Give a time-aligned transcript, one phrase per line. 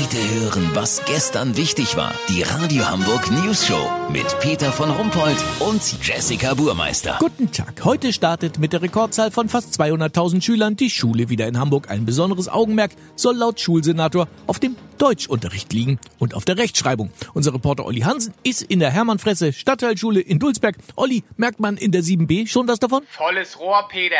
[0.00, 2.14] Heute hören, was gestern wichtig war.
[2.28, 7.16] Die Radio Hamburg News Show mit Peter von Rumpold und Jessica Burmeister.
[7.18, 7.84] Guten Tag.
[7.84, 11.90] Heute startet mit der Rekordzahl von fast 200.000 Schülern die Schule wieder in Hamburg.
[11.90, 17.10] Ein besonderes Augenmerk soll laut Schulsenator auf dem Deutschunterricht liegen und auf der Rechtschreibung.
[17.34, 20.76] Unser Reporter Olli Hansen ist in der Hermann-Fresse Stadtteilschule in Dulsberg.
[20.94, 23.02] Olli, merkt man in der 7b schon was davon?
[23.08, 24.14] Volles Rohr, Peter.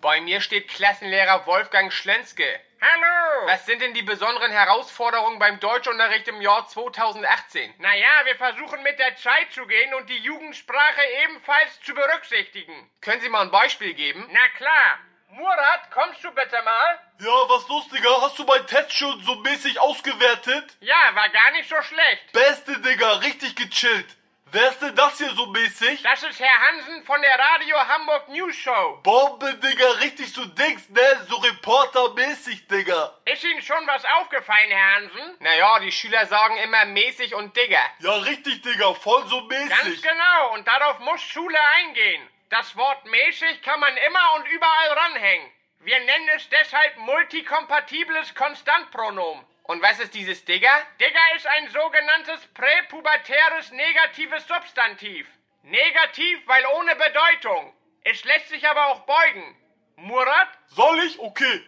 [0.00, 2.58] Bei mir steht Klassenlehrer Wolfgang Schlenske.
[2.80, 3.46] Hallo!
[3.48, 7.74] Was sind denn die besonderen Herausforderungen beim Deutschunterricht im Jahr 2018?
[7.76, 12.90] Naja, wir versuchen mit der Zeit zu gehen und die Jugendsprache ebenfalls zu berücksichtigen.
[13.02, 14.26] Können Sie mal ein Beispiel geben?
[14.32, 15.00] Na klar.
[15.32, 16.98] Murat, kommst du bitte mal?
[17.20, 18.22] Ja, was lustiger?
[18.22, 20.76] Hast du meinen Test schon so mäßig ausgewertet?
[20.80, 22.32] Ja, war gar nicht so schlecht.
[22.32, 24.16] Beste, Digga, richtig gechillt.
[24.52, 26.02] Wer ist denn das hier so mäßig?
[26.02, 28.98] Das ist Herr Hansen von der Radio Hamburg News Show.
[29.04, 31.26] Bombe, Digga, richtig so Dings, ne?
[31.28, 33.14] So reportermäßig, Digga.
[33.26, 35.36] Ist Ihnen schon was aufgefallen, Herr Hansen?
[35.38, 37.82] Naja, die Schüler sagen immer mäßig und Digger.
[38.00, 39.68] Ja, richtig, Digga, voll so mäßig.
[39.68, 42.28] Ganz genau, und darauf muss Schule eingehen.
[42.48, 45.48] Das Wort mäßig kann man immer und überall ranhängen.
[45.78, 49.44] Wir nennen es deshalb multikompatibles Konstantpronomen.
[49.70, 50.82] Und was ist dieses Digger?
[50.98, 55.28] Digger ist ein sogenanntes präpubertäres negatives Substantiv.
[55.62, 57.72] Negativ, weil ohne Bedeutung.
[58.02, 59.56] Es lässt sich aber auch beugen.
[59.94, 60.48] Murat?
[60.70, 61.20] Soll ich?
[61.20, 61.64] Okay.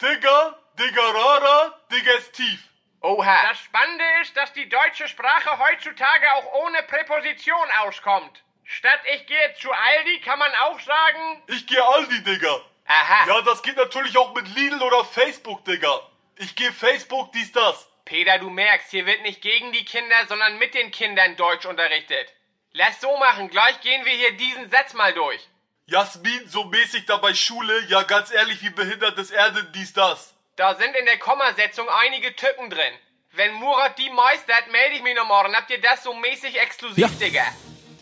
[0.00, 2.66] Digga, Diggerara, Digestiv.
[3.02, 3.48] Oha.
[3.48, 8.42] Das Spannende ist, dass die deutsche Sprache heutzutage auch ohne Präposition auskommt.
[8.62, 12.58] Statt ich gehe zu Aldi kann man auch sagen, Ich geh Aldi, Digga.
[12.86, 13.26] Aha.
[13.28, 16.00] Ja, das geht natürlich auch mit Lidl oder Facebook, Digga.
[16.36, 17.88] Ich geh Facebook, dies, das.
[18.04, 22.32] Peter, du merkst, hier wird nicht gegen die Kinder, sondern mit den Kindern Deutsch unterrichtet.
[22.72, 25.48] Lass so machen, gleich gehen wir hier diesen Satz mal durch.
[25.86, 30.34] Jasmin, so mäßig dabei Schule, ja ganz ehrlich, wie behindert ist Erde, dies, das.
[30.56, 32.94] Da sind in der Kommasetzung einige Tücken drin.
[33.32, 35.54] Wenn Murat die meistert, melde ich mich noch morgen.
[35.56, 37.08] Habt ihr das so mäßig exklusiv, Ja.
[37.08, 37.44] Digga?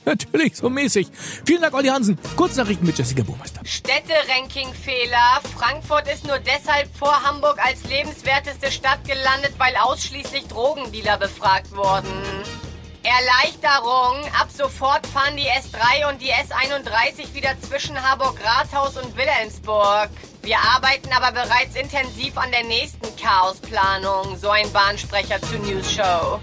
[0.04, 1.08] Natürlich, so mäßig.
[1.46, 2.18] Vielen Dank, Olli Hansen.
[2.36, 3.60] Kurznachrichten mit Jessica Burmeister.
[3.64, 5.40] Städte-Ranking-Fehler.
[5.56, 12.12] Frankfurt ist nur deshalb vor Hamburg als lebenswerteste Stadt gelandet, weil ausschließlich Drogendealer befragt wurden.
[13.02, 14.24] Erleichterung.
[14.38, 20.10] Ab sofort fahren die S3 und die S31 wieder zwischen Harburg-Rathaus und Wilhelmsburg.
[20.42, 26.40] Wir arbeiten aber bereits intensiv an der nächsten Chaosplanung, so ein Bahnsprecher zur News Show.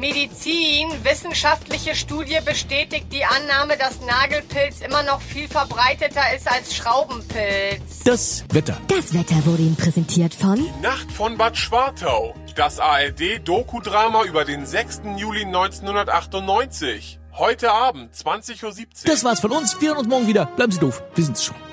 [0.00, 8.02] Medizin, wissenschaftliche Studie bestätigt die Annahme, dass Nagelpilz immer noch viel verbreiteter ist als Schraubenpilz.
[8.04, 8.78] Das Wetter.
[8.88, 12.34] Das Wetter wurde Ihnen präsentiert von Nacht von Bad Schwartau.
[12.56, 15.02] Das ARD-Doku-Drama über den 6.
[15.18, 17.20] Juli 1998.
[17.34, 18.86] Heute Abend, 20.17 Uhr.
[19.04, 19.78] Das war's von uns.
[19.80, 20.46] Wir hören uns morgen wieder.
[20.46, 21.02] Bleiben Sie doof.
[21.14, 21.69] Wir sind's schon.